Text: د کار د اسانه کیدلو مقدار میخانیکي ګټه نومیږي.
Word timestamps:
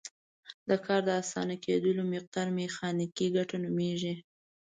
د 0.69 0.71
کار 0.85 1.01
د 1.07 1.09
اسانه 1.21 1.55
کیدلو 1.65 2.03
مقدار 2.13 2.47
میخانیکي 2.59 3.27
ګټه 3.37 3.57
نومیږي. 3.63 4.13